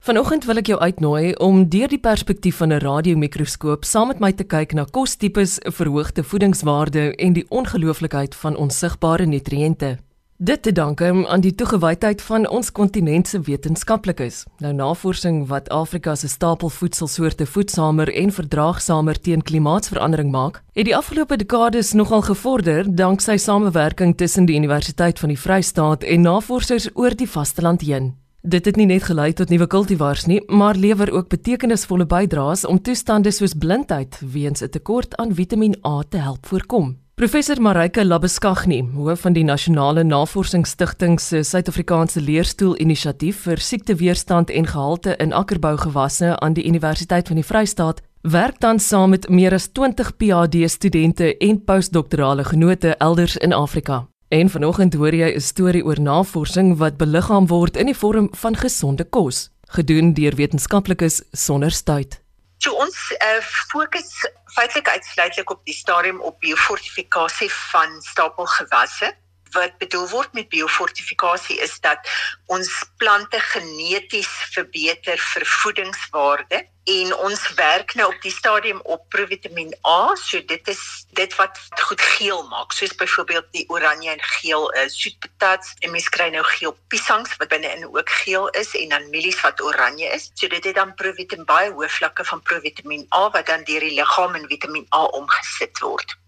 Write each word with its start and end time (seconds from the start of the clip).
Vanoggend 0.00 0.46
wil 0.48 0.56
ek 0.56 0.70
jou 0.70 0.78
uitnooi 0.80 1.34
om 1.44 1.58
deur 1.68 1.90
die 1.92 2.00
perspektief 2.00 2.56
van 2.56 2.72
'n 2.72 2.80
radiomikroskoop 2.80 3.84
saam 3.84 4.08
met 4.08 4.18
my 4.18 4.32
te 4.32 4.44
kyk 4.44 4.72
na 4.72 4.84
kostipes, 4.90 5.58
verhoogde 5.60 6.24
voedingswaarde 6.24 7.14
en 7.16 7.32
die 7.32 7.44
ongelooflikheid 7.48 8.34
van 8.34 8.56
onsigbare 8.56 9.26
nutriënte. 9.26 9.98
Dit 10.38 10.62
te 10.62 10.72
danke 10.72 11.26
aan 11.28 11.40
die 11.40 11.54
toegewydheid 11.54 12.22
van 12.22 12.48
ons 12.48 12.72
kontinent 12.72 13.28
se 13.28 13.40
wetenskaplikes. 13.40 14.44
Nou 14.58 14.72
navorsing 14.72 15.46
wat 15.48 15.68
Afrika 15.68 16.14
se 16.14 16.28
stapelvoedselsoorte 16.28 17.46
voedsamer 17.46 18.14
en 18.14 18.32
verdraagsamer 18.32 19.20
teen 19.20 19.42
klimaatsverandering 19.42 20.30
maak, 20.30 20.62
het 20.72 20.84
die 20.84 20.96
afgelope 20.96 21.36
dekades 21.36 21.92
nogal 21.92 22.22
gevorder 22.22 22.94
danksy 22.94 23.36
samewerking 23.36 24.16
tussen 24.16 24.44
die 24.44 24.56
Universiteit 24.56 25.18
van 25.18 25.28
die 25.28 25.38
Vrystaat 25.38 26.02
en 26.02 26.20
navorsers 26.20 26.88
oor 26.94 27.16
die 27.16 27.30
vasteland 27.30 27.80
heen. 27.80 28.14
Dit 28.42 28.64
het 28.64 28.76
nie 28.76 28.86
net 28.88 29.02
gelei 29.04 29.32
tot 29.36 29.50
nuwe 29.52 29.66
kultivars 29.68 30.24
nie, 30.24 30.40
maar 30.48 30.74
lewer 30.74 31.10
ook 31.12 31.28
betekenisvolle 31.28 32.06
bydraes 32.08 32.64
om 32.64 32.80
toestande 32.80 33.30
soos 33.30 33.52
blindheid 33.52 34.16
weens 34.32 34.62
'n 34.62 34.68
tekort 34.68 35.16
aan 35.16 35.34
Vitamiin 35.34 35.76
A 35.86 36.02
te 36.08 36.16
help 36.16 36.46
voorkom. 36.46 36.96
Professor 37.14 37.60
Marika 37.60 38.04
Labeskagni, 38.04 38.88
hoof 38.94 39.20
van 39.20 39.32
die 39.32 39.44
Nasionale 39.44 40.04
Navorsingsstigting 40.04 41.20
se 41.20 41.42
Suid-Afrikaanse 41.42 42.20
Leerstoel 42.20 42.76
Inisiatief 42.76 43.42
vir 43.42 43.58
Siekteweerstand 43.58 44.50
en 44.50 44.66
Gehalte 44.66 45.16
in 45.16 45.32
Akkerbougewasse 45.32 46.38
aan 46.38 46.52
die 46.52 46.66
Universiteit 46.66 47.26
van 47.26 47.36
die 47.36 47.44
Vrystaat, 47.44 48.00
werk 48.22 48.60
dan 48.60 48.78
saam 48.78 49.10
met 49.10 49.28
meer 49.28 49.52
as 49.52 49.68
20 49.72 50.16
PhD-studente 50.16 51.36
en 51.36 51.64
postdoktorale 51.64 52.44
genote 52.44 52.96
elders 52.96 53.36
in 53.36 53.52
Afrika. 53.52 54.09
En 54.30 54.46
vanoggend 54.50 54.94
hoor 54.94 55.14
jy 55.14 55.28
'n 55.34 55.40
storie 55.40 55.84
oor 55.84 56.00
navorsing 56.00 56.76
wat 56.78 56.96
beliggaam 56.96 57.46
word 57.46 57.76
in 57.76 57.86
die 57.86 57.96
vorm 57.96 58.28
van 58.42 58.56
gesonde 58.56 59.04
kos, 59.04 59.50
gedoen 59.66 60.14
deur 60.14 60.34
wetenskaplikes 60.34 61.22
sonder 61.32 61.70
stuit. 61.70 62.22
So 62.58 62.70
ons 62.72 62.98
uh, 63.10 63.42
fokus 63.72 64.12
feitelik 64.54 64.88
uitsluitlik 64.88 65.50
op 65.50 65.64
die 65.64 65.74
stadium 65.74 66.20
op 66.20 66.38
biofortifikasie 66.40 67.50
van 67.72 68.00
stapelgewasse 68.00 69.16
wat 69.52 69.78
bedoel 69.78 70.08
word 70.08 70.32
met 70.32 70.48
biofortifikasie 70.48 71.58
is 71.60 71.78
dat 71.80 71.98
ons 72.46 72.70
plante 72.96 73.40
geneties 73.52 74.30
verbeter 74.54 75.18
vir 75.32 75.46
voedingswaarde 75.46 76.66
en 76.90 77.14
ons 77.14 77.42
werk 77.54 77.94
nou 77.94 78.06
op 78.08 78.22
die 78.22 78.32
stadium 78.32 78.80
op 78.82 79.02
provitamin 79.08 79.72
A 79.86 80.14
so 80.16 80.40
dit 80.46 80.68
is 80.68 80.82
dit 81.18 81.34
wat 81.38 81.58
goed 81.82 82.00
geel 82.00 82.42
maak 82.48 82.72
soos 82.72 82.94
byvoorbeeld 83.02 83.46
die 83.56 83.66
oranje 83.68 84.10
en 84.10 84.22
geel 84.22 84.70
is 84.70 84.94
uh, 84.94 85.00
soetpatats. 85.02 85.74
En 85.80 85.90
mens 85.90 86.08
kry 86.08 86.28
nou 86.34 86.44
geel 86.44 86.76
piesangs 86.88 87.36
wat 87.36 87.52
binne-in 87.52 87.86
ook 87.86 88.10
geel 88.22 88.48
is 88.62 88.74
en 88.76 88.88
dan 88.88 89.10
mielies 89.10 89.40
wat 89.40 89.62
oranje 89.62 90.08
is. 90.16 90.30
So 90.34 90.48
dit 90.48 90.64
het 90.64 90.74
dan 90.74 90.94
provitamin 90.94 91.44
baie 91.44 91.70
hoë 91.70 91.90
vlakke 91.98 92.24
van 92.24 92.42
provitamin 92.42 93.06
A 93.14 93.28
wat 93.30 93.46
dan 93.46 93.64
deur 93.64 93.86
die 93.86 93.94
liggaam 93.98 94.34
in 94.34 94.48
vitamien 94.48 94.88
A 94.94 95.04
omgesit 95.20 95.84
word 95.84 96.19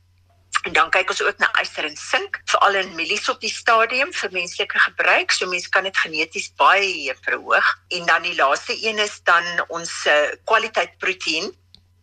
En 0.62 0.72
dan 0.72 0.90
kyk 0.94 1.10
ons 1.10 1.22
ook 1.22 1.38
na 1.42 1.48
yster 1.60 1.84
en 1.84 1.96
sink, 1.98 2.38
veral 2.50 2.76
in 2.78 2.92
mielies 2.94 3.28
op 3.28 3.40
die 3.42 3.50
stadium 3.50 4.12
vir 4.14 4.30
menslike 4.30 4.78
gebruik. 4.78 5.34
So 5.34 5.50
mense 5.50 5.70
kan 5.74 5.88
dit 5.88 5.96
geneties 5.98 6.52
baie 6.60 7.16
verhoog. 7.24 7.72
En 7.88 8.06
dan 8.06 8.22
die 8.22 8.36
laaste 8.38 8.76
een 8.78 9.02
is 9.02 9.18
dan 9.26 9.42
ons 9.68 9.90
uh, 10.06 10.30
kwaliteit 10.44 10.94
proteïen 11.02 11.50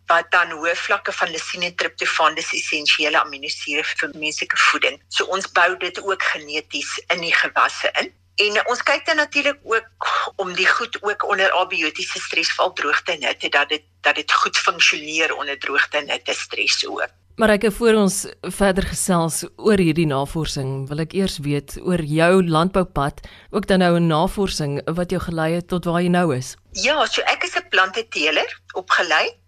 wat 0.09 0.31
dan 0.33 0.51
hoë 0.57 0.73
vlakke 0.75 1.13
van 1.13 1.29
lisine 1.31 1.69
en 1.69 1.75
triptofaan 1.77 2.35
dis 2.35 2.53
essensiële 2.57 3.19
aminosure 3.21 3.85
vir 3.85 4.15
menslike 4.17 4.57
voeding. 4.69 4.97
So 5.13 5.29
ons 5.29 5.47
bou 5.55 5.69
dit 5.77 6.01
ook 6.01 6.23
geneties 6.33 6.95
in 7.13 7.21
die 7.23 7.35
gewasse 7.35 7.91
in. 8.01 8.09
En 8.39 8.59
ons 8.71 8.81
kyk 8.87 9.05
dan 9.05 9.19
natuurlik 9.19 9.59
ook 9.63 10.09
om 10.39 10.53
die 10.55 10.67
goed 10.67 10.97
ook 11.03 11.25
onder 11.27 11.51
abiotiese 11.59 12.19
stres 12.23 12.51
val 12.55 12.73
droogte 12.73 13.11
en 13.11 13.25
hitte 13.27 13.49
dat 13.55 13.69
dit 13.69 13.85
dat 14.01 14.15
dit 14.15 14.31
goed 14.31 14.57
funksioneer 14.57 15.35
onder 15.35 15.59
droogte 15.59 15.97
en 15.97 16.09
hitte 16.09 16.33
stres 16.33 16.85
ook. 16.87 17.11
Maar 17.39 17.53
ek 17.53 17.69
voor 17.71 17.95
ons 17.95 18.15
verder 18.51 18.83
gesels 18.83 19.45
oor 19.55 19.79
hierdie 19.79 20.07
navorsing, 20.09 20.89
wil 20.89 20.99
ek 20.99 21.13
eers 21.15 21.37
weet 21.45 21.77
oor 21.79 22.01
jou 22.03 22.41
landboupad, 22.43 23.21
ook 23.55 23.67
dan 23.69 23.79
nou 23.79 23.95
'n 23.95 24.11
navorsing 24.11 24.73
wat 24.97 25.15
jou 25.15 25.21
gelei 25.23 25.53
het 25.53 25.67
tot 25.71 25.85
waar 25.87 26.01
jy 26.03 26.11
nou 26.11 26.35
is. 26.35 26.57
Ja, 26.75 27.05
so 27.05 27.21
ek 27.21 27.43
is 27.43 27.55
'n 27.55 27.69
planteteler 27.69 28.59
opgelei. 28.73 29.39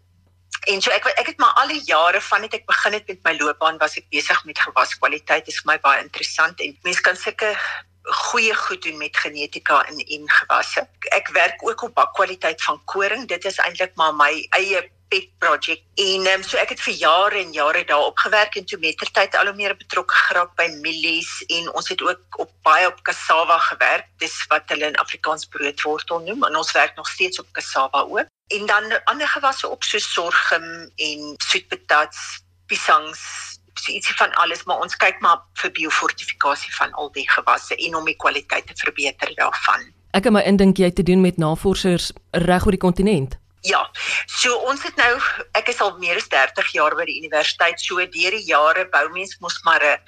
En 0.72 0.82
so 0.82 0.90
ek 0.92 1.06
ek 1.20 1.28
het 1.28 1.40
maar 1.40 1.54
al 1.54 1.68
die 1.68 1.84
jare 1.84 2.22
van 2.22 2.42
dit 2.42 2.54
ek 2.54 2.66
begin 2.66 2.94
het 2.94 3.08
met 3.08 3.24
my 3.24 3.38
loopbaan 3.38 3.78
was 3.78 3.98
ek 3.98 4.08
besig 4.10 4.46
met 4.46 4.60
gewaskwaliteit. 4.60 5.46
Dit 5.46 5.54
is 5.54 5.62
vir 5.62 5.74
my 5.74 5.80
baie 5.80 6.02
interessant 6.04 6.62
en 6.62 6.78
mense 6.84 7.02
kan 7.02 7.16
sulke 7.16 7.58
goeie 8.04 8.56
goed 8.56 8.82
doen 8.84 8.98
met 8.98 9.18
genetika 9.18 9.86
in 9.90 10.00
en 10.00 10.30
gewasse. 10.30 10.88
Ek 11.12 11.28
werk 11.34 11.60
ook 11.64 11.82
op 11.82 11.96
bakkwaliteit 11.96 12.64
van 12.64 12.82
koring. 12.86 13.28
Dit 13.28 13.46
is 13.46 13.58
eintlik 13.58 13.96
maar 13.96 14.14
my 14.14 14.48
eie 14.50 14.92
pet 15.12 15.28
project. 15.44 15.84
En 16.00 16.28
um, 16.34 16.44
so 16.48 16.60
ek 16.62 16.72
het 16.74 16.82
vir 16.86 16.96
jare 16.96 17.40
en 17.42 17.52
jare 17.56 17.84
daarop 17.88 18.20
gewerk 18.24 18.56
en 18.60 18.66
toe 18.70 18.80
mettertyd 18.80 19.36
al 19.36 19.52
hoe 19.52 19.58
meer 19.58 19.76
betrokke 19.78 20.16
geraak 20.28 20.54
by 20.60 20.68
mielies 20.86 21.32
en 21.52 21.68
ons 21.76 21.92
het 21.92 22.02
ook 22.06 22.40
op 22.46 22.52
baie 22.68 22.88
op 22.88 23.02
cassava 23.08 23.58
gewerk. 23.68 24.08
Dis 24.24 24.38
wat 24.54 24.72
hulle 24.72 24.92
in 24.94 25.00
Afrikaans 25.04 25.50
broodwortel 25.52 26.24
noem 26.28 26.48
en 26.48 26.60
ons 26.62 26.72
werk 26.78 26.96
nog 26.96 27.10
steeds 27.12 27.44
op 27.44 27.52
cassava 27.58 28.06
ook. 28.08 28.32
En 28.56 28.66
dan 28.72 28.92
ander 29.12 29.28
gewasse 29.28 29.68
op 29.68 29.84
so 29.84 30.00
sorghum 30.00 30.68
en 30.96 31.34
soetpatats 31.44 32.42
piesangs 32.72 33.20
so 33.80 33.92
ietsie 33.92 34.16
van 34.16 34.34
alles 34.44 34.64
maar 34.68 34.80
ons 34.84 34.96
kyk 35.00 35.20
maar 35.24 35.44
vir 35.60 35.72
biofortifikasie 35.76 36.74
van 36.76 36.92
al 37.00 37.12
die 37.16 37.28
gewasse 37.30 37.76
en 37.76 37.96
om 38.00 38.08
die 38.08 38.18
kwaliteit 38.20 38.68
te 38.68 38.76
verbeter 38.76 39.32
daarvan. 39.36 39.92
Ek 40.12 40.28
het 40.28 40.36
my 40.36 40.44
indink 40.44 40.80
jy 40.80 40.92
te 40.92 41.04
doen 41.08 41.24
met 41.24 41.40
navorsers 41.40 42.12
reg 42.48 42.68
oor 42.68 42.76
die 42.76 42.84
kontinent 42.84 43.41
Ja. 43.62 43.82
So 44.26 44.56
ons 44.66 44.82
het 44.84 44.96
nou 44.98 45.12
ek 45.58 45.70
is 45.70 45.82
al 45.86 45.94
meer 46.02 46.18
as 46.18 46.30
30 46.34 46.72
jaar 46.74 46.96
by 46.98 47.06
die 47.06 47.20
universiteit. 47.22 47.82
So 47.82 48.02
deur 48.02 48.38
die 48.38 48.48
jare 48.48 48.88
bou 48.90 49.04
mens 49.14 49.38
mos 49.40 49.60
maar 49.64 49.84
'n 49.86 50.00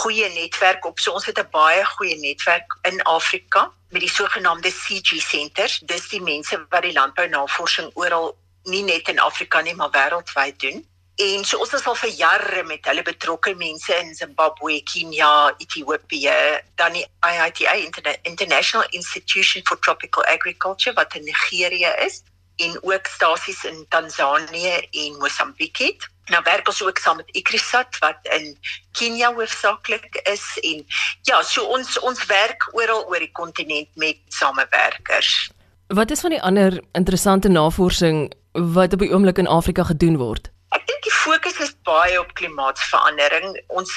goeie 0.00 0.28
netwerk 0.32 0.84
op. 0.84 0.98
So 0.98 1.12
ons 1.12 1.26
het 1.26 1.38
'n 1.38 1.50
baie 1.50 1.84
goeie 1.84 2.16
netwerk 2.16 2.78
in 2.82 3.02
Afrika 3.02 3.70
met 3.90 4.00
die 4.00 4.10
sogenaamde 4.10 4.70
CG 4.72 5.20
centers. 5.20 5.78
Dis 5.84 6.08
die 6.08 6.22
mense 6.22 6.66
wat 6.70 6.82
die 6.82 6.92
landbounavorsing 6.92 7.90
oral 7.94 8.36
nie 8.64 8.82
net 8.82 9.08
in 9.08 9.18
Afrika 9.18 9.60
nie, 9.60 9.74
maar 9.74 9.90
wêreldwyd 9.90 10.58
doen. 10.58 10.88
En 11.16 11.44
so 11.44 11.58
ons 11.58 11.72
is 11.72 11.86
al 11.86 11.94
vir 11.94 12.10
jare 12.10 12.62
met 12.64 12.84
hulle 12.84 13.02
betrokke 13.02 13.54
mense 13.54 13.94
in 13.94 14.14
Zimbabwe, 14.14 14.82
Kenia, 14.82 15.54
Ethiopië, 15.58 16.60
dan 16.74 16.92
die 16.92 17.06
IITA 17.20 18.16
International 18.22 18.86
Institution 18.90 19.62
for 19.66 19.78
Tropical 19.78 20.24
Agriculture 20.24 20.94
wat 20.94 21.14
in 21.14 21.24
Nigerië 21.24 21.94
is 22.06 22.22
en 22.56 22.78
ook 22.82 23.06
stasies 23.06 23.64
in 23.64 23.86
Tansanië 23.88 24.88
en 24.90 25.16
Mosambiek. 25.18 26.08
Nou 26.32 26.42
werk 26.44 26.68
ons 26.68 26.82
ook 26.82 26.98
saam 26.98 27.16
met 27.16 27.36
Ikrisat 27.36 27.98
wat 28.00 28.18
in 28.22 28.56
Kenia 28.92 29.32
hoofsaaklik 29.34 30.20
is 30.30 30.44
en 30.62 30.86
ja, 31.22 31.42
so 31.42 31.64
ons 31.64 31.98
ons 32.00 32.26
werk 32.26 32.68
oral 32.72 33.04
oor 33.10 33.20
die 33.20 33.32
kontinent 33.32 33.90
met 33.94 34.20
samewerkers. 34.28 35.50
Wat 35.92 36.10
is 36.10 36.20
van 36.20 36.30
die 36.30 36.42
ander 36.42 36.80
interessante 36.92 37.48
navorsing 37.48 38.32
wat 38.52 38.92
op 38.92 39.04
die 39.04 39.12
oomblik 39.12 39.38
in 39.38 39.50
Afrika 39.50 39.84
gedoen 39.84 40.16
word? 40.16 40.48
Ek 40.74 40.86
dink 40.88 41.04
die 41.04 41.12
fokus 41.12 41.60
is 41.60 41.74
baie 41.84 42.16
op 42.20 42.32
klimaatsverandering. 42.34 43.52
Ons 43.68 43.92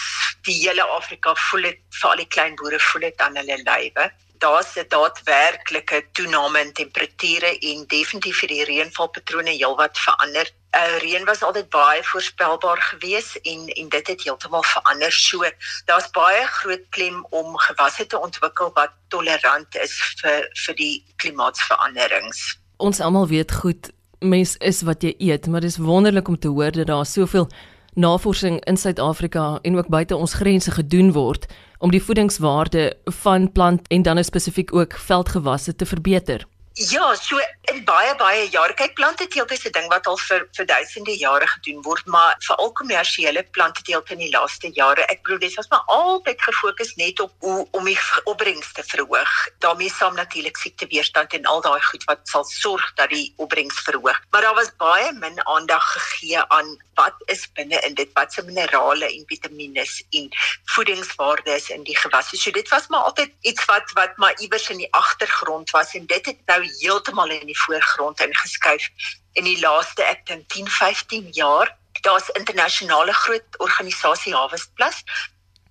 die 0.46 0.58
hele 0.60 0.84
Afrika 0.98 1.34
voel 1.48 1.72
dit, 1.72 1.80
veral 2.02 2.20
die 2.22 2.28
klein 2.28 2.60
boere 2.60 2.80
voel 2.92 3.08
dit 3.08 3.24
aan 3.24 3.40
hulle 3.40 3.62
lywe 3.64 4.12
daar's 4.40 4.76
'n 4.76 4.86
daadwerklike 4.88 6.06
toename 6.12 6.60
in 6.60 6.74
temperature 6.74 7.60
en 7.60 7.84
definitief 7.88 8.40
vir 8.40 8.48
die 8.48 8.64
reënvalpatrone 8.64 9.50
heelwat 9.50 9.98
verander. 9.98 10.48
Uh 10.76 10.98
reën 11.02 11.26
was 11.26 11.42
altyd 11.42 11.70
baie 11.70 12.04
voorspelbaar 12.04 12.82
geweest 12.82 13.36
en 13.36 13.68
en 13.68 13.90
dit 13.90 14.08
het 14.08 14.24
heeltemal 14.24 14.64
verander. 14.64 15.12
So 15.12 15.44
daar's 15.86 16.10
baie 16.12 16.46
groot 16.46 16.86
klem 16.90 17.26
om 17.30 17.58
gewasse 17.58 18.08
te 18.08 18.20
ontwikkel 18.20 18.72
wat 18.74 18.92
tolerant 19.08 19.76
is 19.76 19.96
vir 20.22 20.50
vir 20.66 20.76
die 20.76 21.04
klimaatsveranderings. 21.16 22.60
Ons 22.78 23.00
almal 23.00 23.28
weet 23.28 23.52
goed 23.52 23.92
mens 24.20 24.58
is 24.58 24.82
wat 24.82 25.02
jy 25.02 25.14
eet, 25.18 25.48
maar 25.48 25.62
dis 25.62 25.78
wonderlik 25.78 26.28
om 26.28 26.40
te 26.40 26.48
hoor 26.48 26.72
dat 26.72 26.88
daar 26.88 27.06
soveel 27.06 27.50
navorsing 27.94 28.66
in 28.66 28.78
Suid-Afrika 28.78 29.60
en 29.62 29.78
ook 29.78 29.88
buite 29.88 30.16
ons 30.16 30.34
grense 30.34 30.72
gedoen 30.72 31.12
word 31.12 31.46
om 31.78 31.92
die 31.92 32.04
voedingswaarde 32.04 32.98
van 33.04 33.52
plant 33.52 33.88
en 33.88 34.02
dan 34.02 34.24
spesifiek 34.24 34.74
ook 34.74 34.94
veldgewasse 34.94 35.76
te 35.76 35.86
verbeter. 35.86 36.48
Ja, 36.78 37.16
so 37.16 37.40
in 37.74 37.80
baie 37.86 38.12
baie 38.20 38.44
jare 38.54 38.76
kyk 38.78 38.94
planteteelt 39.00 39.52
is 39.52 39.66
'n 39.66 39.72
ding 39.74 39.88
wat 39.90 40.06
al 40.06 40.18
vir 40.18 40.46
vir 40.56 40.66
duisende 40.66 41.16
jare 41.18 41.48
gedoen 41.48 41.82
word, 41.82 42.06
maar 42.06 42.36
veral 42.46 42.72
kommersiële 42.72 43.44
planteteelt 43.44 44.12
in 44.12 44.20
die 44.20 44.30
laaste 44.30 44.70
jare. 44.74 45.02
Ek 45.10 45.24
bedoel 45.24 45.40
dis 45.40 45.56
was 45.56 45.70
maar 45.70 45.82
altyd 45.88 46.42
gefokus 46.42 46.94
net 46.96 47.20
op 47.20 47.34
hoe 47.40 47.68
om 47.72 47.84
die 47.86 47.98
opbrengs 48.26 48.74
te 48.74 48.84
verhoog. 48.84 49.34
daarmee 49.60 49.90
saam 49.90 50.16
natuurlik 50.16 50.58
siekteweerstand 50.58 51.34
en 51.34 51.46
al 51.46 51.62
daai 51.62 51.82
goed 51.82 52.04
wat 52.04 52.20
sal 52.24 52.44
sorg 52.44 52.94
dat 52.96 53.10
die 53.10 53.34
opbrengs 53.38 53.80
verhoog. 53.80 54.22
Maar 54.30 54.42
daar 54.42 54.56
was 54.56 54.76
baie 54.78 55.12
min 55.14 55.48
aandag 55.48 55.92
gegee 55.92 56.42
aan 56.48 56.78
wat 56.94 57.14
is 57.26 57.52
binne 57.54 57.80
in 57.80 57.94
dit, 57.94 58.10
wat 58.14 58.34
se 58.34 58.42
minerale 58.44 59.06
en 59.06 59.24
vitamiene 59.26 59.86
en 60.10 60.30
voedingswaardes 60.66 61.70
in 61.70 61.84
die 61.84 61.98
gewasse. 61.98 62.38
So 62.38 62.52
dit 62.52 62.70
was 62.70 62.88
maar 62.88 63.02
altyd 63.10 63.32
iets 63.42 63.66
wat 63.66 63.92
wat 63.94 64.18
maar 64.18 64.40
iewers 64.40 64.70
in 64.70 64.78
die 64.78 64.94
agtergrond 64.94 65.70
was 65.70 65.94
en 65.94 66.06
dit 66.06 66.26
het 66.26 66.38
nou 66.46 66.67
heeltemal 66.80 67.32
in 67.34 67.48
die 67.50 67.60
voorgrond 67.66 68.22
ingeskuif 68.22 68.90
in 69.38 69.46
die 69.46 69.60
laaste 69.62 70.04
ek 70.04 70.26
dink 70.30 70.48
10, 70.54 70.68
15 70.68 71.32
jaar. 71.38 71.74
Daar's 72.02 72.30
internasionale 72.40 73.14
groot 73.14 73.58
organisasie 73.64 74.36
Harvest 74.36 74.74
Plus 74.78 75.04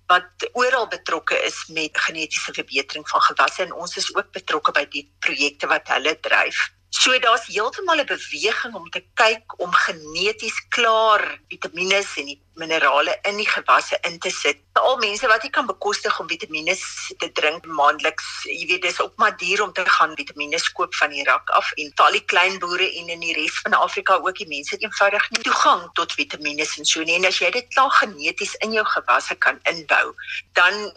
wat 0.07 0.47
oral 0.53 0.87
betrokke 0.87 1.35
is 1.43 1.65
met 1.67 1.97
genetiese 1.99 2.53
verbetering 2.53 3.07
van 3.09 3.21
gewasse 3.21 3.63
en 3.63 3.73
ons 3.73 3.97
is 3.99 4.07
ook 4.15 4.31
betrokke 4.31 4.71
by 4.71 4.85
die 4.93 5.03
projekte 5.19 5.67
wat 5.67 5.89
hulle 5.91 6.13
dryf. 6.23 6.61
So 6.89 7.19
daar's 7.19 7.45
heeltemal 7.47 7.99
'n 7.99 8.05
beweging 8.05 8.73
om 8.75 8.89
te 8.89 9.03
kyk 9.13 9.59
om 9.59 9.71
geneties 9.73 10.67
klaar 10.69 11.39
vitamiene 11.49 11.99
en 12.15 12.25
die 12.25 12.41
minerale 12.55 13.19
in 13.21 13.37
die 13.37 13.47
gewasse 13.47 13.97
in 14.01 14.19
te 14.19 14.29
sit. 14.29 14.57
Al 14.73 14.97
mense 14.97 15.27
wat 15.27 15.43
nie 15.43 15.51
kan 15.51 15.65
bekostig 15.65 16.19
om 16.19 16.27
vitamiene 16.27 16.75
te 17.17 17.31
drink 17.31 17.65
maandeliks, 17.65 18.27
jy 18.43 18.67
weet 18.67 18.81
dis 18.81 19.01
ook 19.01 19.15
maar 19.17 19.37
duur 19.37 19.63
om 19.63 19.73
te 19.73 19.85
gaan 19.85 20.15
vitamiene 20.15 20.59
koop 20.73 20.95
van 20.95 21.09
die 21.09 21.23
rak 21.23 21.49
af 21.49 21.71
en 21.75 21.91
al 21.95 22.11
die 22.11 22.25
klein 22.25 22.59
boere 22.59 22.87
en 22.99 23.09
in 23.09 23.19
die 23.19 23.33
res 23.33 23.59
van 23.59 23.73
Afrika 23.73 24.15
ook 24.15 24.37
die 24.37 24.47
mense 24.47 24.77
eenvoudig 24.77 25.29
nie 25.31 25.43
toegang 25.43 25.89
tot 25.93 26.13
vitamiene 26.13 26.65
en 26.77 26.85
so 26.85 27.03
nie. 27.03 27.15
En 27.15 27.25
as 27.25 27.39
jy 27.39 27.51
dit 27.51 27.67
klaar 27.73 27.91
geneties 27.91 28.55
in 28.55 28.71
jou 28.71 28.85
gewasse 28.85 29.35
kan 29.35 29.59
inbou, 29.63 30.15
dan 30.53 30.91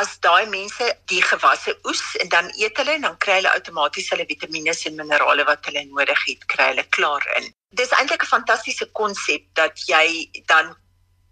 as 0.00 0.16
daai 0.20 0.46
mense 0.52 0.88
die 1.12 1.22
gewasse 1.22 1.74
oes 1.88 2.02
en 2.22 2.28
dan 2.34 2.50
eet 2.60 2.76
hulle 2.80 2.96
en 2.98 3.06
dan 3.08 3.16
kry 3.24 3.38
hulle 3.38 3.52
outomaties 3.58 4.10
hulle 4.12 4.26
vitamiene 4.28 4.74
en 4.90 4.98
minerale 4.98 5.44
wat 5.48 5.68
hulle 5.68 5.84
nodig 5.90 6.24
het, 6.30 6.44
kry 6.52 6.72
hulle 6.72 6.84
klaar 6.96 7.24
in. 7.38 7.48
Dis 7.80 7.94
eintlik 7.98 8.22
'n 8.22 8.34
fantastiese 8.34 8.86
konsep 8.92 9.42
dat 9.54 9.80
jy 9.88 10.28
dan 10.52 10.74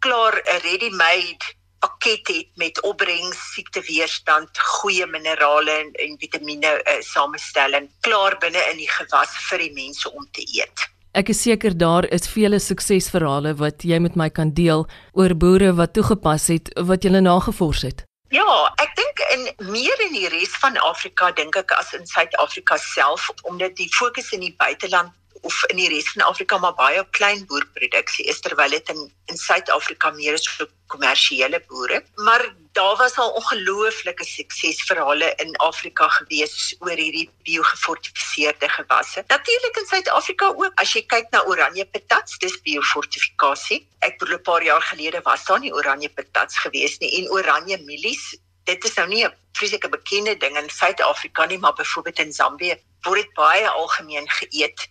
klaar 0.00 0.34
'n 0.36 0.60
ready-made 0.68 1.44
pakket 1.84 2.28
het 2.28 2.48
met 2.56 2.80
opbrengs, 2.82 3.38
siekteweerstand, 3.54 4.58
goeie 4.58 5.06
minerale 5.06 5.70
en, 5.70 5.92
en 5.92 6.16
vitamiene 6.18 6.72
uh, 6.80 7.00
samestelling 7.00 7.90
klaar 8.00 8.38
binne 8.40 8.62
in 8.72 8.80
die 8.80 8.88
gewas 8.88 9.36
vir 9.50 9.58
die 9.58 9.72
mense 9.72 10.08
om 10.12 10.26
te 10.32 10.44
eet. 10.56 10.88
Ek 11.14 11.28
is 11.30 11.42
seker 11.42 11.76
daar 11.78 12.08
is 12.10 12.26
vele 12.26 12.58
suksesverhale 12.58 13.54
wat 13.60 13.84
jy 13.86 14.00
met 14.02 14.16
my 14.16 14.30
kan 14.30 14.50
deel 14.50 14.88
oor 15.12 15.34
boere 15.34 15.70
wat 15.78 15.94
toegepas 15.94 16.48
het 16.50 16.72
wat 16.90 17.04
jy 17.04 17.20
nagevors 17.20 17.84
het. 17.86 18.04
Ja, 18.34 18.74
ek 18.82 18.96
dink 18.98 19.20
in 19.30 19.42
meer 19.70 20.00
in 20.08 20.14
die 20.16 20.28
res 20.32 20.56
van 20.58 20.74
Afrika 20.82 21.28
dink 21.38 21.54
ek 21.60 21.70
as 21.76 21.92
in 21.94 22.06
Suid-Afrika 22.10 22.78
self 22.82 23.28
omdat 23.50 23.76
die 23.78 23.86
fokus 23.94 24.32
in 24.34 24.42
die 24.42 24.54
buiteland 24.58 25.12
of 25.44 25.56
in 25.72 25.76
die 25.76 25.88
res 25.92 26.08
van 26.12 26.24
Afrika 26.26 26.58
maar 26.58 26.74
baie 26.78 27.04
klein 27.16 27.44
boerproduksie 27.50 28.26
is 28.32 28.40
terwyl 28.44 28.72
dit 28.76 28.88
in 28.94 29.02
in 29.32 29.38
Suid-Afrika 29.40 30.10
meer 30.16 30.36
is 30.36 30.44
vir 30.56 30.68
kommersiële 30.92 31.60
boere. 31.68 32.02
Maar 32.26 32.44
daar 32.76 32.96
was 33.00 33.16
al 33.18 33.30
ongelooflike 33.40 34.24
suksesverhale 34.24 35.30
in 35.44 35.56
Afrika 35.56 36.08
gewees 36.18 36.74
oor 36.80 37.00
hierdie 37.00 37.30
biogefortifiseerde 37.48 38.68
gewasse. 38.68 39.24
Natuurlik 39.32 39.80
in 39.80 39.88
Suid-Afrika 39.92 40.52
ook. 40.52 40.72
As 40.82 40.92
jy 40.92 41.04
kyk 41.08 41.32
na 41.32 41.44
oranje 41.48 41.86
patats, 41.96 42.38
dis 42.44 42.56
biofortifikasie. 42.68 43.80
Ek 44.04 44.18
bedoel 44.20 44.38
'n 44.38 44.48
paar 44.50 44.62
jaar 44.62 44.82
gelede 44.92 45.20
was 45.24 45.44
daar 45.44 45.60
nie 45.60 45.72
oranje 45.72 46.08
patats 46.08 46.58
gewees 46.66 46.98
nie 46.98 47.12
en 47.20 47.30
oranje 47.30 47.78
mielies 47.84 48.34
Dit 48.64 48.84
is 48.84 48.94
nou 48.96 49.08
nie 49.08 49.24
'n 49.24 49.32
fisieke 49.52 49.88
bekende 49.88 50.36
ding 50.36 50.56
in 50.56 50.70
Suid-Afrika 50.70 51.44
nie, 51.44 51.58
maar 51.58 51.72
byvoorbeeld 51.72 52.18
in 52.18 52.32
Zambië 52.32 52.76
word 53.02 53.20
dit 53.20 53.32
baie 53.34 53.68
algemeen 53.68 54.28
geëet 54.30 54.88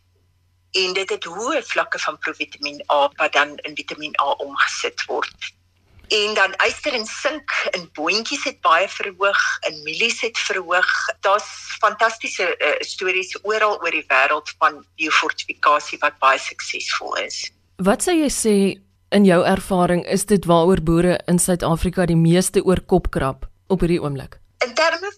en 0.74 0.94
dit 0.98 1.10
het 1.10 1.26
hoë 1.30 1.62
vlakke 1.70 2.00
van 2.02 2.18
provitamiin 2.18 2.82
A 2.92 3.10
wat 3.20 3.34
dan 3.34 3.58
in 3.68 3.76
Vitamiin 3.78 4.16
A 4.22 4.34
omgesit 4.46 5.06
word. 5.10 5.54
En 6.14 6.34
dan 6.38 6.54
yster 6.66 6.94
en 6.94 7.06
sink 7.06 7.54
in 7.78 7.88
boontjies 7.94 8.44
het 8.44 8.60
baie 8.62 8.90
verhoog, 8.90 9.42
in 9.70 9.80
mielies 9.86 10.22
het 10.22 10.38
verhoog. 10.38 10.90
Daar's 11.26 11.48
fantastiese 11.80 12.50
uh, 12.58 12.76
stories 12.86 13.38
oral 13.42 13.80
oor 13.82 13.96
die 13.96 14.06
wêreld 14.10 14.52
van 14.60 14.84
biofortifikasie 15.00 16.02
wat 16.04 16.20
baie 16.22 16.42
suksesvol 16.42 17.18
is. 17.24 17.48
Wat 17.82 18.06
sou 18.06 18.16
jy 18.18 18.30
sê 18.30 18.56
in 19.14 19.26
jou 19.26 19.42
ervaring 19.46 20.06
is 20.06 20.26
dit 20.30 20.46
waaroor 20.50 20.82
boere 20.82 21.18
in 21.30 21.40
Suid-Afrika 21.40 22.06
die 22.10 22.20
meeste 22.20 22.66
oor 22.66 22.82
kop 22.82 23.10
krap 23.14 23.48
op 23.70 23.86
hierdie 23.86 24.02
oomblik? 24.02 24.43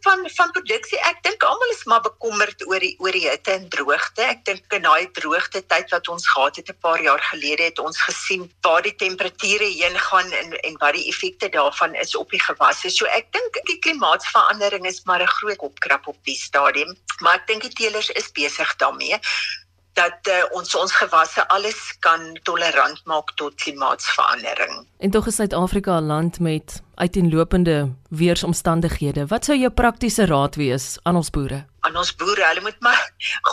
Van 0.03 0.23
van 0.35 0.51
produksie, 0.51 0.99
ek 1.09 1.23
dink 1.23 1.43
almal 1.43 1.71
is 1.73 1.83
maar 1.85 2.01
bekommerd 2.01 2.65
oor 2.67 2.79
die 2.79 2.95
oor 2.99 3.11
die 3.11 3.25
hitte 3.27 3.51
en 3.51 3.67
droogte. 3.69 4.21
Ek 4.21 4.45
dink 4.45 4.73
in 4.77 4.85
daai 4.87 5.11
droogte 5.17 5.61
tyd 5.65 5.91
wat 5.95 6.07
ons 6.11 6.27
gehad 6.27 6.55
het 6.55 6.69
'n 6.69 6.79
paar 6.81 7.01
jaar 7.01 7.21
gelede 7.31 7.63
het 7.63 7.79
ons 7.79 8.01
gesien 8.01 8.51
waar 8.61 8.81
die 8.81 8.95
temperature 8.95 9.65
heen 9.65 9.99
gaan 10.07 10.31
en 10.31 10.53
en 10.61 10.77
wat 10.79 10.93
die 10.93 11.07
effekte 11.09 11.49
daarvan 11.49 11.95
is 11.95 12.15
op 12.15 12.29
die 12.29 12.41
gewasse. 12.41 12.89
So 12.89 13.05
ek 13.05 13.31
dink 13.31 13.59
die 13.65 13.79
klimaatsverandering 13.79 14.85
is 14.85 15.03
maar 15.05 15.21
'n 15.21 15.35
groot 15.37 15.59
opkrap 15.59 16.07
op 16.07 16.17
die 16.23 16.37
stadium, 16.37 16.95
maar 17.19 17.35
ek 17.35 17.47
dink 17.47 17.61
die 17.61 17.73
teelers 17.73 18.09
is 18.09 18.31
besig 18.31 18.75
daarmee 18.75 19.19
dat 19.95 20.27
uh, 20.27 20.43
ons 20.51 20.75
ons 20.75 20.91
gewasse 20.91 21.47
alles 21.47 21.79
kan 21.99 22.39
tolerant 22.43 23.01
maak 23.05 23.31
tot 23.39 23.55
klimaatsverandering. 23.63 24.83
En 24.99 25.11
tog 25.11 25.27
is 25.27 25.35
Suid-Afrika 25.35 25.99
'n 25.99 26.05
land 26.05 26.39
met 26.39 26.81
uiteenlopende 26.95 27.95
weeromstandighede. 28.09 29.27
Wat 29.31 29.45
sou 29.45 29.57
jou 29.57 29.71
praktiese 29.71 30.25
raad 30.25 30.55
wees 30.55 30.95
aan 31.03 31.15
ons 31.19 31.29
boere? 31.29 31.65
Aan 31.87 31.97
ons 31.97 32.13
boere, 32.15 32.45
hulle 32.49 32.63
moet 32.65 32.79
maar 32.85 33.01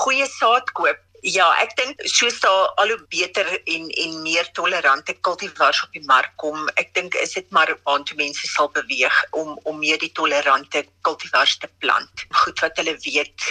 goeie 0.02 0.28
saad 0.38 0.72
koop. 0.78 1.00
Ja, 1.22 1.44
ek 1.62 1.76
dink 1.78 2.00
soos 2.10 2.40
daar 2.42 2.72
al 2.82 2.90
hoe 2.90 3.02
beter 3.14 3.46
en 3.70 3.84
en 4.04 4.14
meer 4.24 4.48
tolerante 4.58 5.14
kultivars 5.22 5.82
op 5.84 5.92
die 5.94 6.02
mark 6.08 6.32
kom, 6.42 6.64
ek 6.82 6.90
dink 6.98 7.14
is 7.22 7.36
dit 7.38 7.46
maar 7.54 7.70
waantoe 7.86 8.16
mense 8.18 8.48
sal 8.50 8.72
beweeg 8.74 9.20
om 9.30 9.54
om 9.62 9.78
meer 9.78 10.00
die 10.02 10.10
tolerante 10.18 10.82
kultivars 11.06 11.58
te 11.62 11.70
plant. 11.78 12.26
Goed 12.42 12.58
wat 12.64 12.80
hulle 12.82 12.96
weet 13.06 13.46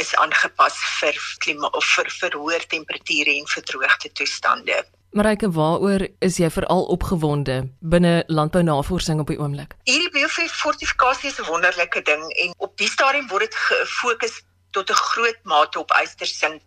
is 0.00 0.14
aangepas 0.20 0.76
vir 1.00 1.20
klima 1.44 1.68
of 1.76 1.84
vir 2.20 2.32
hoër 2.36 2.64
temperature 2.72 3.32
en 3.32 3.46
vir 3.52 3.68
droogte 3.72 4.12
toestande. 4.12 4.84
Marike, 5.10 5.50
waaroor 5.50 6.08
is 6.18 6.36
jy 6.36 6.48
veral 6.50 6.84
opgewonde 6.92 7.68
binne 7.80 8.24
landbounavorsing 8.26 9.20
op 9.20 9.30
die 9.32 9.38
oomblik? 9.38 9.76
Hierdie 9.88 10.10
biofortifikasie 10.10 11.30
is 11.30 11.38
'n 11.40 11.46
wonderlike 11.48 12.02
ding 12.02 12.24
en 12.42 12.54
op 12.58 12.76
die 12.76 12.90
stadium 12.90 13.28
word 13.28 13.46
dit 13.46 13.54
gefokus 13.54 14.42
tot 14.70 14.90
'n 14.90 15.02
groot 15.12 15.38
mate 15.42 15.78
op 15.78 15.90
ystersink, 16.02 16.62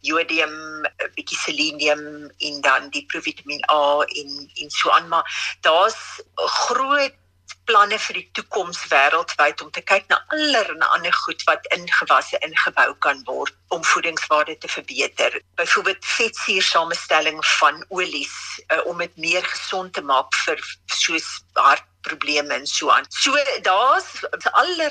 jodium, 0.00 0.54
'n 0.86 1.10
bietjie 1.14 1.38
selenium 1.38 2.30
en 2.38 2.60
dan 2.60 2.88
die 2.90 3.04
provitamin 3.06 3.64
A 3.70 4.00
en 4.00 4.30
en 4.62 4.70
so 4.70 4.90
aan, 4.90 5.08
maar 5.08 5.56
daar's 5.60 6.22
groot 6.34 7.14
planne 7.68 7.98
vir 7.98 8.18
die 8.20 8.28
toekoms 8.38 8.80
wêreldwyd 8.90 9.62
om 9.64 9.70
te 9.74 9.82
kyk 9.82 10.08
na 10.08 10.20
allerlei 10.34 10.88
ander 10.94 11.12
goed 11.24 11.42
wat 11.48 11.66
in 11.76 11.86
gewasse 11.98 12.38
ingebou 12.46 12.94
kan 13.06 13.22
word 13.28 13.54
om 13.74 13.84
voedingswaarde 13.84 14.58
te 14.58 14.68
verbeter. 14.68 15.40
Byvoorbeeld 15.60 16.04
vetsuursamestelling 16.04 17.40
van 17.58 17.84
olies 17.88 18.36
uh, 18.68 18.80
om 18.86 18.98
dit 18.98 19.16
meer 19.16 19.44
gesond 19.44 19.92
te 19.92 20.02
maak 20.02 20.34
vir 20.44 20.60
soos 20.86 21.28
hartprobleme 21.52 22.54
en 22.54 22.66
so 22.66 22.90
aan. 22.90 23.06
So 23.08 23.36
daar's 23.62 24.10
allerlei 24.52 24.88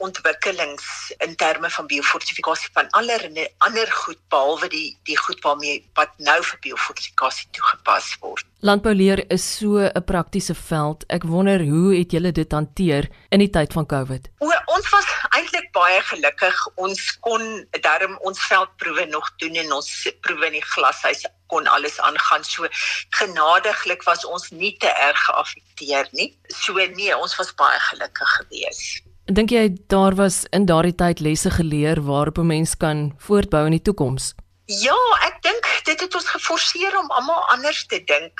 ontwikkelings 0.00 0.84
in 1.18 1.36
terme 1.36 1.70
van 1.70 1.86
biofortifikasie 1.86 2.70
van 2.72 2.88
allerlei 2.96 3.46
ander 3.66 3.90
goed 4.02 4.20
behalwe 4.32 4.68
die 4.72 4.98
die 5.08 5.18
goed 5.18 5.42
waarmee 5.44 5.80
wat 5.98 6.12
nou 6.18 6.38
vir 6.50 6.58
biofortifikasie 6.66 7.48
toegepas 7.56 8.14
word. 8.20 8.46
Landbouleer 8.60 9.24
is 9.32 9.44
so 9.56 9.78
'n 9.78 10.04
praktiese 10.04 10.54
veld. 10.54 11.04
Ek 11.08 11.24
wonder 11.24 11.60
hoe 11.64 11.96
het 11.98 12.12
julle 12.12 12.32
dit 12.32 12.52
hanteer 12.52 13.08
in 13.30 13.38
die 13.38 13.50
tyd 13.50 13.72
van 13.72 13.86
COVID? 13.86 14.28
O, 14.38 14.52
ons 14.66 14.88
was 14.90 15.06
eintlik 15.36 15.72
baie 15.72 16.00
gelukkig. 16.02 16.66
Ons 16.74 17.18
kon 17.20 17.66
darm 17.80 18.18
ons 18.20 18.46
veldproewe 18.46 19.06
nog 19.06 19.30
doen 19.36 19.54
en 19.54 19.72
ons 19.72 20.08
proewe 20.20 20.46
in 20.46 20.58
die 20.58 20.68
glashuis 20.74 21.26
kon 21.46 21.66
alles 21.66 22.00
aangaan. 22.00 22.44
So 22.44 22.68
genadiglik 23.10 24.02
was 24.02 24.24
ons 24.24 24.50
nie 24.50 24.76
te 24.76 24.88
erg 24.88 25.24
geaffekteer 25.24 26.08
nie. 26.12 26.38
So 26.48 26.72
nee, 26.72 27.16
ons 27.16 27.36
was 27.36 27.54
baie 27.54 27.78
gelukkig 27.90 28.36
geweest. 28.40 29.09
Dink 29.30 29.52
jy 29.54 29.68
daar 29.86 30.16
was 30.18 30.42
in 30.50 30.64
daardie 30.66 30.94
tyd 30.98 31.20
lesse 31.22 31.50
geleer 31.54 32.00
waarop 32.02 32.38
'n 32.38 32.46
mens 32.46 32.74
kan 32.76 33.14
voortbou 33.18 33.64
in 33.64 33.76
die 33.78 33.82
toekoms? 33.82 34.34
Ja, 34.66 34.98
ek 35.22 35.42
dink 35.42 35.62
dit 35.84 36.00
het 36.00 36.14
ons 36.14 36.28
geforseer 36.28 36.98
om 36.98 37.10
almal 37.10 37.42
anders 37.54 37.86
te 37.86 38.02
dink 38.04 38.34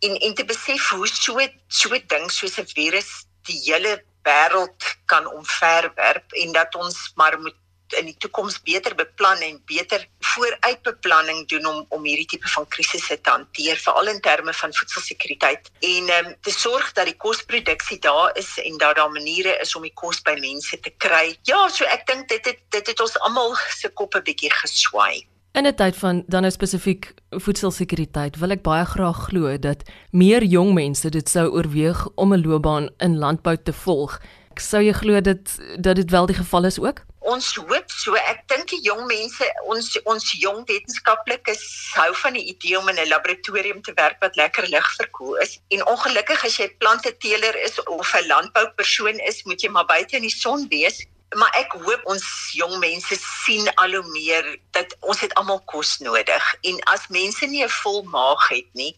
en 0.00 0.18
en 0.18 0.34
te 0.34 0.44
besef 0.44 0.88
hoe 0.90 1.06
so 1.06 1.38
so 1.68 1.88
ding 2.06 2.30
soos 2.30 2.58
'n 2.58 2.66
virus 2.74 3.26
die 3.46 3.60
hele 3.66 4.02
wêreld 4.24 4.82
kan 5.06 5.26
omverwerp 5.26 6.32
en 6.32 6.52
dat 6.52 6.74
ons 6.74 7.12
maar 7.14 7.38
moet 7.40 7.56
in 7.98 8.08
die 8.10 8.16
toekoms 8.18 8.60
beter 8.62 8.94
beplan 8.94 9.40
en 9.46 9.60
beter 9.66 10.06
vooruitbeplanning 10.32 11.48
doen 11.48 11.66
om 11.66 11.86
om 11.88 12.04
hierdie 12.04 12.26
tipe 12.34 12.48
van 12.48 12.68
krisisse 12.68 13.20
te 13.20 13.30
hanteer 13.30 13.76
veral 13.76 14.08
in 14.14 14.20
terme 14.20 14.52
van 14.52 14.74
voedselsekuriteit 14.74 15.70
en 15.80 16.08
ehm 16.08 16.26
um, 16.26 16.36
te 16.40 16.50
sorg 16.50 16.92
dat 16.92 17.10
die 17.10 17.16
kosproduksie 17.16 17.98
daar 17.98 18.36
is 18.38 18.58
en 18.62 18.78
dat 18.78 18.96
daar 18.96 19.10
maniere 19.10 19.58
is 19.60 19.76
om 19.76 19.82
die 19.82 19.94
kos 19.94 20.22
by 20.22 20.36
mense 20.40 20.80
te 20.80 20.92
kry. 20.98 21.36
Ja, 21.42 21.68
so 21.68 21.84
ek 21.84 22.06
dink 22.06 22.28
dit 22.28 22.46
het 22.46 22.64
dit 22.70 22.86
het 22.86 23.00
ons 23.00 23.18
almal 23.20 23.56
se 23.76 23.88
koppe 23.88 24.22
bietjie 24.22 24.52
geswaai. 24.62 25.26
In 25.52 25.66
'n 25.66 25.74
tyd 25.74 25.96
van 25.96 26.22
dan 26.26 26.40
nou 26.40 26.52
spesifiek 26.52 27.14
voedselsekuriteit 27.30 28.38
wil 28.40 28.50
ek 28.50 28.62
baie 28.62 28.84
graag 28.84 29.18
glo 29.28 29.58
dat 29.58 29.82
meer 30.10 30.44
jong 30.44 30.72
mense 30.74 31.08
dit 31.08 31.28
sou 31.28 31.50
oorweeg 31.50 32.08
om 32.14 32.32
'n 32.32 32.40
loopbaan 32.46 32.88
in 32.98 33.18
landbou 33.18 33.56
te 33.62 33.72
volg 33.72 34.20
Sou 34.60 34.82
jy 34.82 34.92
glo 34.92 35.20
dit 35.20 35.56
dat 35.78 35.96
dit 35.96 36.10
wel 36.10 36.26
die 36.26 36.36
geval 36.36 36.64
is 36.64 36.78
ook? 36.78 37.04
Ons 37.20 37.54
hoop 37.54 37.90
so. 37.90 38.14
Ek 38.14 38.42
dink 38.50 38.68
die 38.72 38.80
jong 38.82 39.06
mense, 39.06 39.46
ons 39.70 39.94
ons 40.10 40.32
jong 40.42 40.64
wetenskaplikes 40.66 41.62
hou 41.94 42.10
van 42.24 42.34
die 42.34 42.44
idee 42.50 42.78
om 42.78 42.88
in 42.88 42.98
'n 42.98 43.08
laboratorium 43.08 43.82
te 43.82 43.94
werk 43.94 44.18
wat 44.20 44.36
lekker 44.36 44.66
lig 44.68 44.88
verkoel 44.96 45.36
is. 45.44 45.60
En 45.70 45.86
ongelukkig 45.86 46.44
as 46.44 46.56
jy 46.58 46.68
planteteeler 46.78 47.56
is 47.62 47.82
of 47.84 48.14
'n 48.14 48.26
landboupersoon 48.26 49.18
is, 49.30 49.44
moet 49.44 49.62
jy 49.62 49.70
maar 49.70 49.86
buite 49.86 50.16
in 50.16 50.26
die 50.26 50.36
son 50.36 50.66
wees. 50.68 51.06
Maar 51.34 51.54
ek 51.56 51.72
hoop 51.72 52.02
ons 52.04 52.26
jong 52.52 52.78
mense 52.78 53.16
sien 53.44 53.70
al 53.74 53.94
hoe 53.94 54.10
meer 54.10 54.58
dat 54.70 54.96
ons 55.00 55.20
het 55.20 55.34
almal 55.34 55.62
kos 55.64 55.98
nodig 55.98 56.54
en 56.62 56.80
as 56.92 57.08
mense 57.08 57.46
nie 57.46 57.64
'n 57.64 57.68
vol 57.82 58.02
maag 58.02 58.48
het 58.48 58.68
nie, 58.74 58.96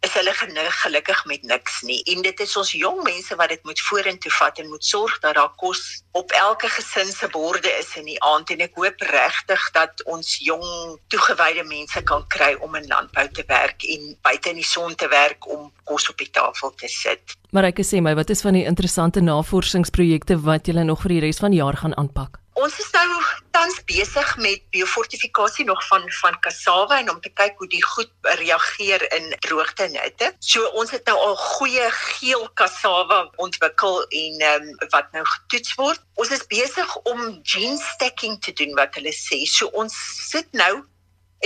is 0.00 0.14
hulle 0.14 0.32
gelukkig 0.34 1.24
met 1.26 1.42
niks 1.42 1.80
nie 1.82 1.98
en 2.12 2.22
dit 2.22 2.40
is 2.40 2.56
ons 2.56 2.70
jong 2.72 3.00
mense 3.02 3.34
wat 3.40 3.50
dit 3.50 3.64
moet 3.66 3.80
vorentoe 3.88 4.30
vat 4.36 4.58
en 4.62 4.68
moet 4.70 4.84
sorg 4.84 5.18
dat 5.24 5.34
daar 5.34 5.50
kos 5.58 6.02
op 6.12 6.30
elke 6.38 6.68
gesin 6.70 7.10
se 7.12 7.28
borde 7.34 7.70
is 7.80 7.90
in 7.96 8.06
die 8.06 8.20
aand 8.22 8.50
en 8.54 8.62
ek 8.66 8.78
hoop 8.78 9.02
regtig 9.10 9.64
dat 9.74 10.04
ons 10.06 10.36
jong 10.46 10.98
toegewyde 11.10 11.64
mense 11.66 12.02
kan 12.02 12.22
kry 12.34 12.54
om 12.60 12.78
in 12.78 12.86
landbou 12.86 13.26
te 13.34 13.44
werk 13.50 13.82
en 13.82 14.14
buite 14.22 14.54
in 14.54 14.62
die 14.62 14.70
son 14.70 14.94
te 14.94 15.08
werk 15.10 15.50
om 15.50 15.72
kos 15.84 16.08
op 16.10 16.18
die 16.18 16.30
tafel 16.30 16.74
te 16.78 16.88
sit. 16.92 17.34
Maar 17.50 17.70
ek 17.72 17.80
sê 17.82 18.02
my, 18.04 18.14
wat 18.14 18.30
is 18.30 18.44
van 18.44 18.54
die 18.54 18.66
interessante 18.68 19.22
navorsingsprojekte 19.24 20.38
wat 20.44 20.68
julle 20.68 20.84
nog 20.84 21.02
vir 21.06 21.16
die 21.16 21.24
res 21.26 21.40
van 21.42 21.54
die 21.54 21.62
jaar 21.62 21.78
gaan 21.80 21.96
aanpak? 21.96 22.38
Ons 22.58 22.74
is 22.82 22.88
nou 22.90 23.18
tans 23.54 23.76
besig 23.86 24.30
met 24.42 24.62
biofortifikasie 24.74 25.64
nog 25.68 25.78
van 25.86 26.02
van 26.20 26.38
kassave 26.42 26.96
en 26.96 27.10
om 27.12 27.20
te 27.22 27.30
kyk 27.30 27.60
hoe 27.62 27.68
die 27.70 27.82
goed 27.84 28.10
reageer 28.40 29.04
in 29.14 29.28
droogte 29.46 29.84
en 29.86 29.94
hitte. 29.94 30.32
So 30.42 30.66
ons 30.80 30.90
het 30.90 31.06
nou 31.06 31.14
al 31.22 31.36
goeie 31.38 31.86
geel 32.00 32.48
kassave 32.58 33.20
ontwikkel 33.46 34.00
en 34.22 34.42
um, 34.50 34.66
wat 34.90 35.14
nou 35.14 35.22
getoets 35.36 35.78
word. 35.78 36.02
Ons 36.18 36.34
is 36.34 36.46
besig 36.50 36.96
om 37.06 37.22
gene 37.46 37.78
stacking 37.94 38.40
te 38.42 38.56
doen 38.58 38.74
wat 38.80 38.98
hulle 38.98 39.14
sê. 39.14 39.44
So 39.46 39.70
ons 39.78 39.94
sit 40.26 40.50
nou 40.50 40.82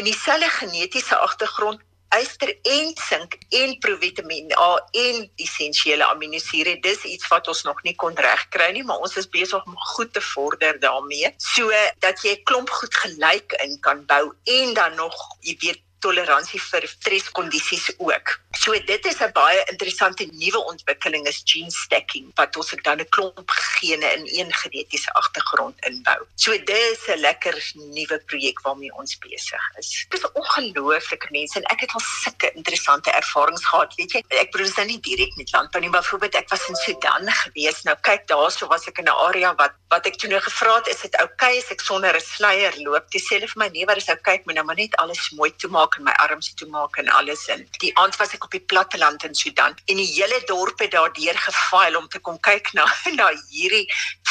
in 0.00 0.09
dieselfde 0.09 0.49
genetiese 0.57 1.21
agtergrond 1.28 1.85
yster 2.21 2.52
en 2.62 2.92
sink 2.97 3.38
en 3.49 3.78
provitamin 3.78 4.52
A 4.59 4.71
en 4.90 5.31
essensiële 5.37 6.04
aminosure. 6.04 6.76
Dis 6.81 7.04
iets 7.04 7.28
wat 7.28 7.49
ons 7.49 7.62
nog 7.69 7.83
nie 7.87 7.95
kon 7.95 8.16
regkry 8.16 8.71
nie, 8.73 8.85
maar 8.85 9.02
ons 9.04 9.16
is 9.16 9.28
besig 9.28 9.64
om 9.66 9.78
goed 9.95 10.12
te 10.12 10.21
vorder 10.33 10.81
daarmee, 10.81 11.33
so 11.38 11.71
dat 12.04 12.23
jy 12.23 12.37
'n 12.37 12.45
klomp 12.45 12.71
goed 12.71 12.95
gelyk 12.95 13.52
in 13.64 13.81
kan 13.81 14.04
bou 14.07 14.33
en 14.45 14.75
dan 14.75 14.95
nog, 14.95 15.16
jy 15.40 15.57
weet, 15.61 15.81
toleransie 16.03 16.61
vir 16.61 16.87
streskondisies 16.89 17.91
ook. 17.99 18.39
So 18.59 18.73
dit 18.73 19.07
is 19.07 19.21
'n 19.21 19.33
baie 19.33 19.65
interessante 19.73 20.25
nuwe 20.33 20.61
ontwikkeling 20.73 21.27
is 21.27 21.43
gene 21.45 21.71
stacking 21.71 22.31
wat 22.35 22.57
ons 22.57 22.75
dan 22.83 23.01
'n 23.01 23.09
klomp 23.09 23.51
gene 23.51 24.07
in 24.17 24.25
een 24.39 24.53
genetiese 24.53 25.13
agtergrond 25.13 25.77
inbou. 25.87 26.21
So 26.35 26.51
dit 26.53 26.71
is 26.93 27.07
'n 27.09 27.21
lekker 27.21 27.55
nuwe 27.75 28.19
projek 28.27 28.61
waarmee 28.61 28.95
ons 28.95 29.19
besig 29.19 29.65
is. 29.79 30.07
Dit 30.09 30.21
is 30.21 30.33
ongelooflike 30.33 31.29
mense 31.31 31.59
en 31.59 31.65
ek 31.65 31.81
het 31.81 31.93
al 31.93 32.05
sulke 32.23 32.53
interessante 32.55 33.11
ervarings 33.11 33.65
gehad, 33.65 33.95
weet 33.95 34.13
jy. 34.13 34.23
Ek 34.29 34.51
bedoel 34.53 34.75
dan 34.75 34.87
nie 34.87 35.01
direk 35.01 35.37
met 35.37 35.53
landbou 35.53 35.81
nie, 35.81 35.91
maar 35.91 36.01
byvoorbeeld 36.01 36.35
ek 36.35 36.49
was 36.49 36.69
in 36.69 36.77
Sudan 36.77 37.31
gewees. 37.31 37.83
Nou 37.83 37.97
kyk 38.01 38.27
daarso 38.27 38.67
was 38.67 38.87
ek 38.87 38.99
in 38.99 39.05
'n 39.05 39.19
area 39.29 39.55
wat 39.55 39.73
wat 39.89 40.07
ek 40.07 40.17
toe 40.17 40.31
nou 40.31 40.41
gevra 40.41 40.77
het, 40.77 40.89
is 40.89 41.01
dit 41.01 41.17
oukei 41.21 41.53
okay, 41.53 41.59
as 41.59 41.71
ek 41.71 41.81
sonder 41.81 42.15
'n 42.17 42.21
sluier 42.21 42.75
loop? 42.85 43.11
Dis 43.11 43.25
sê 43.29 43.37
hulle 43.37 43.49
vir 43.49 43.61
my 43.63 43.69
nee, 43.69 43.85
wat 43.85 43.97
is 43.97 44.09
oukei, 44.09 44.19
okay, 44.19 44.35
ek 44.35 44.47
moet 44.47 44.55
nou 44.55 44.65
maar 44.65 44.77
net 44.77 44.97
alles 44.97 45.31
mooi 45.31 45.51
toemaak 45.57 45.92
toemaak 45.93 45.97
en 45.99 46.05
my 46.05 46.13
arms 46.29 46.55
toemaak 46.55 46.97
en 46.97 47.09
alles 47.09 47.47
in. 47.49 47.67
Die 47.81 47.93
aand 47.97 48.17
was 48.17 48.33
ek 48.35 48.45
op 48.45 48.51
die 48.51 48.61
platteland 48.61 49.25
in 49.25 49.35
Sudan 49.35 49.75
en 49.87 49.97
die 49.97 50.07
hele 50.07 50.41
dorp 50.47 50.79
het 50.79 50.93
daardeur 50.93 51.37
gefaal 51.37 51.97
om 51.97 52.09
te 52.09 52.19
kom 52.21 52.39
kyk 52.41 52.73
na 52.75 52.87
na 53.17 53.31
hierdie 53.51 53.87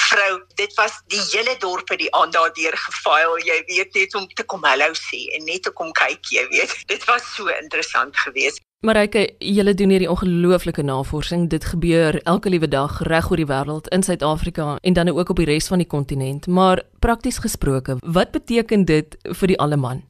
vrou. 0.10 0.42
Dit 0.56 0.74
was 0.76 1.02
die 1.08 1.22
hele 1.32 1.58
dorp 1.60 1.90
het 1.90 2.00
die 2.00 2.14
aand 2.14 2.34
daardeur 2.34 2.78
gefaal, 2.78 3.38
jy 3.40 3.64
weet 3.68 3.94
net 3.94 4.16
om 4.16 4.28
te 4.28 4.44
kom 4.44 4.64
hallo 4.64 4.92
sê 4.94 5.28
en 5.36 5.46
net 5.46 5.70
kom 5.74 5.92
kyk, 5.92 6.26
jy 6.32 6.48
weet. 6.50 6.76
Dit 6.88 7.06
was 7.06 7.24
so 7.36 7.48
interessant 7.48 8.18
geweest. 8.18 8.62
Marike, 8.82 9.28
julle 9.38 9.76
doen 9.78 9.92
hierdie 9.94 10.10
ongelooflike 10.10 10.82
navorsing. 10.82 11.44
Dit 11.54 11.68
gebeur 11.70 12.18
elke 12.26 12.50
liewe 12.50 12.66
dag 12.68 12.98
reg 13.06 13.30
oor 13.30 13.38
die 13.38 13.46
wêreld 13.46 13.92
in 13.94 14.02
Suid-Afrika 14.02 14.80
en 14.82 14.98
dan 14.98 15.14
ook 15.14 15.30
op 15.30 15.38
die 15.38 15.46
res 15.46 15.70
van 15.70 15.84
die 15.84 15.88
kontinent. 15.88 16.50
Maar 16.50 16.82
prakties 17.00 17.38
gesproke, 17.46 18.00
wat 18.02 18.34
beteken 18.34 18.86
dit 18.90 19.20
vir 19.22 19.54
die 19.54 19.60
alleman? 19.62 20.02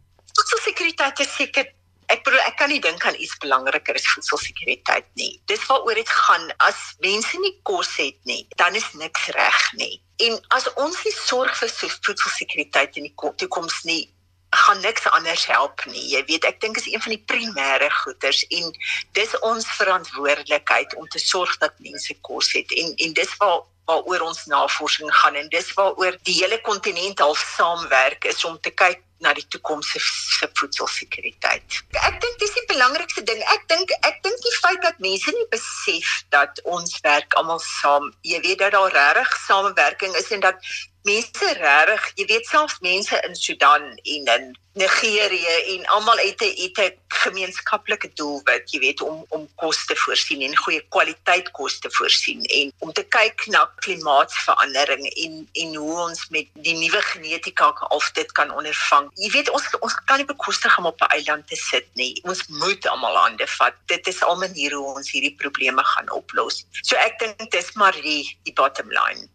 Voedselsekuriteit 1.02 1.20
is 1.20 1.36
seker 1.36 1.66
ek 2.12 2.26
bedoel 2.26 2.42
ek 2.44 2.58
kan 2.60 2.70
nie 2.70 2.82
dink 2.84 3.06
aan 3.08 3.16
iets 3.16 3.38
belangriker 3.40 3.96
as 3.96 4.06
voedselsekuriteit 4.14 5.08
nie. 5.16 5.40
Dis 5.48 5.64
waaroor 5.70 5.96
dit 5.96 6.10
gaan. 6.10 6.50
As 6.60 6.80
mense 7.00 7.40
nie 7.40 7.54
kos 7.64 7.96
het 7.98 8.18
nie, 8.28 8.46
dan 8.60 8.76
is 8.76 8.88
niks 9.00 9.30
reg 9.32 9.62
nie. 9.80 10.02
En 10.20 10.36
as 10.52 10.68
ons 10.76 10.98
nie 11.06 11.14
sorg 11.16 11.56
vir 11.58 11.72
voedselsekuriteit 11.72 13.00
in 13.00 13.08
die 13.08 13.16
toekoms 13.16 13.84
nie, 13.88 14.10
gaan 14.52 14.82
niks 14.84 15.08
anders 15.16 15.46
help 15.48 15.80
nie. 15.88 16.04
Jy 16.12 16.26
weet, 16.28 16.46
ek 16.46 16.60
dink 16.60 16.78
is 16.78 16.90
een 16.92 17.02
van 17.02 17.16
die 17.16 17.24
primêre 17.32 17.88
goeders 18.04 18.44
en 18.52 18.74
dis 19.16 19.36
ons 19.48 19.68
verantwoordelikheid 19.80 20.98
om 21.00 21.08
te 21.08 21.22
sorg 21.24 21.56
dat 21.64 21.80
mense 21.80 22.18
kos 22.28 22.52
het. 22.58 22.76
En 22.76 22.92
en 23.08 23.16
dis 23.16 23.38
waar 23.40 23.64
waaroor 23.88 24.28
ons 24.28 24.44
navorsing 24.52 25.10
gaan 25.22 25.40
en 25.40 25.48
dis 25.50 25.72
waaroor 25.80 26.20
die 26.28 26.36
hele 26.38 26.60
kontinent 26.68 27.24
al 27.24 27.34
saamwerk 27.40 28.28
is 28.30 28.44
om 28.46 28.60
te 28.60 28.70
kyk 28.70 29.02
na 29.22 29.34
die 29.38 29.46
toekoms 29.54 29.92
se 29.94 30.50
voedselsekuriteit. 30.60 31.82
Ek 32.02 32.18
dink 32.24 32.40
dis 32.42 32.54
die 32.58 32.66
belangrikste 32.72 33.24
ding. 33.24 33.42
Ek 33.54 33.68
dink 33.70 33.94
ek 34.02 34.22
dink 34.26 34.46
die 34.46 34.56
feit 34.60 34.82
dat 34.86 35.02
mense 35.04 35.34
nie 35.36 35.48
besef 35.54 36.14
dat 36.34 36.62
ons 36.64 36.98
werk 37.06 37.38
almal 37.40 37.62
saam. 37.66 38.10
Jy 38.26 38.42
weet 38.46 38.64
dat 38.66 38.76
daar 38.78 38.92
regtig 38.98 39.36
samewerking 39.46 40.16
is 40.16 40.32
en 40.32 40.44
dat 40.48 40.72
mense 41.08 41.54
regtig, 41.58 42.12
jy 42.16 42.26
weet 42.30 42.50
selfs 42.50 42.80
mense 42.86 43.22
in 43.28 43.36
Sudan 43.36 43.88
en 44.16 44.34
in 44.36 44.52
Nigerië 44.74 45.56
en 45.76 45.86
almal 45.86 46.18
het 46.18 46.42
'n 46.42 46.54
het 46.62 46.78
'n 46.80 46.98
gemeenskaplike 47.08 48.12
doelwit, 48.14 48.72
jy 48.72 48.80
weet 48.80 49.02
om 49.02 49.26
om 49.30 49.50
kos 49.56 49.86
te 49.86 49.96
voorsien 49.96 50.42
en 50.42 50.56
goeie 50.56 50.86
kwaliteit 50.90 51.52
kos 51.52 51.80
te 51.80 51.92
voorsien 51.92 52.44
en 52.46 52.72
om 52.80 52.94
te 52.94 53.04
kyk 53.04 53.46
na 53.48 53.72
klimaatsverandering 53.76 55.08
en 55.08 55.50
en 55.52 55.76
hoe 55.76 56.00
ons 56.00 56.30
met 56.30 56.48
die 56.54 56.76
nuwe 56.76 57.02
genetika 57.02 57.70
of 57.90 58.12
dit 58.12 58.32
kan 58.32 58.52
ondervang. 58.52 59.12
Jy 59.16 59.30
weet 59.30 59.50
ons 59.50 59.66
ons 59.80 59.96
kan 60.06 60.18
nie 60.18 60.26
bekostig 60.26 60.78
om 60.78 60.86
op 60.86 61.02
'n 61.02 61.14
eiland 61.18 61.48
te 61.48 61.56
sit 61.56 61.88
nie. 61.94 62.22
Ons 62.24 62.48
moet 62.48 62.88
almal 62.88 63.18
hande 63.18 63.48
vat. 63.48 63.74
Dit 63.86 64.08
is 64.08 64.24
al 64.24 64.38
maniere 64.38 64.76
hoe 64.76 64.96
ons 64.96 65.12
hierdie 65.12 65.36
probleme 65.36 65.84
gaan 65.84 66.12
oplos. 66.12 66.66
So 66.82 66.96
ek 66.96 67.20
dink 67.20 67.52
dis 67.52 67.74
maar 67.74 68.02
die 68.02 68.38
die 68.44 68.54
bottom 68.54 68.90
line. 68.90 69.30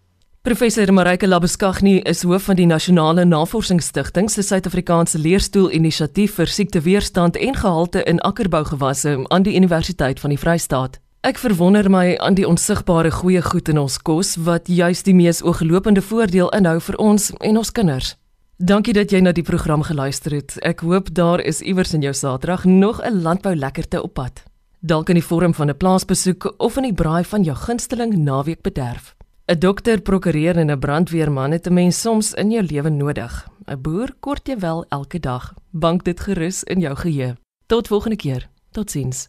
Professor 0.46 0.92
Marike 0.92 1.26
Labeskagni 1.26 1.96
is 2.06 2.20
hoof 2.22 2.44
van 2.46 2.54
die 2.54 2.68
Nasionale 2.70 3.24
Navorsingsstigting 3.26 4.28
se 4.30 4.44
Suid-Afrikaanse 4.46 5.18
Leerstoel 5.18 5.72
Inisiatief 5.74 6.36
vir 6.38 6.46
Siekteweerstand 6.46 7.34
en 7.36 7.56
Gehalte 7.58 8.04
in 8.06 8.20
Akkerbougewasse 8.20 9.24
aan 9.28 9.42
die 9.42 9.56
Universiteit 9.58 10.20
van 10.22 10.30
die 10.30 10.38
Vrystaat. 10.38 11.00
Ek 11.26 11.42
verwonder 11.42 11.90
my 11.90 12.14
aan 12.22 12.38
die 12.38 12.46
onsigbare 12.46 13.10
goeie 13.10 13.42
goed 13.42 13.72
in 13.74 13.82
ons 13.82 13.98
kos 13.98 14.36
wat 14.46 14.70
juis 14.70 15.02
die 15.02 15.16
mees 15.18 15.42
ooglopende 15.42 16.04
voordeel 16.12 16.52
inhou 16.54 16.76
vir 16.78 17.00
ons 17.02 17.32
en 17.40 17.58
ons 17.58 17.74
kinders. 17.74 18.14
Dankie 18.62 18.94
dat 18.94 19.10
jy 19.10 19.24
na 19.26 19.34
die 19.34 19.46
program 19.50 19.82
geluister 19.82 20.38
het. 20.38 20.60
Ek 20.62 20.86
hoop 20.86 21.10
daar 21.10 21.42
is 21.42 21.58
iewers 21.58 21.98
in 21.98 22.06
jou 22.06 22.14
Saterdag 22.14 22.70
nog 22.70 23.02
'n 23.02 23.18
landbou 23.26 23.56
lekkerte 23.56 23.98
op 23.98 24.14
pad. 24.14 24.44
Dalk 24.78 25.08
in 25.08 25.18
die 25.18 25.26
vorm 25.26 25.54
van 25.54 25.70
'n 25.70 25.76
plaasbesoek 25.76 26.54
of 26.58 26.76
in 26.76 26.82
die 26.82 26.94
braai 26.94 27.24
van 27.24 27.42
jou 27.42 27.56
gunsteling 27.56 28.14
naweekbederf. 28.14 29.15
'n 29.48 29.58
Dokter, 29.58 30.00
prokureur 30.00 30.56
en 30.56 30.70
'n 30.70 30.78
brandweerman 30.78 31.50
het 31.50 31.66
'n 31.66 31.72
mens 31.72 32.00
soms 32.00 32.34
in 32.34 32.50
jou 32.50 32.64
lewe 32.64 32.90
nodig. 32.90 33.48
'n 33.66 33.80
Boer 33.80 34.14
kort 34.20 34.46
jy 34.46 34.58
wel 34.58 34.84
elke 34.88 35.20
dag. 35.20 35.54
Bank 35.70 36.04
dit 36.04 36.20
gerus 36.20 36.64
in 36.64 36.80
jou 36.80 36.96
geheue. 36.96 37.36
Tot 37.66 37.86
volgende 37.86 38.16
keer. 38.16 38.48
Totsiens. 38.70 39.28